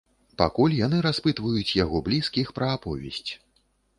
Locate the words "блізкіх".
2.09-2.47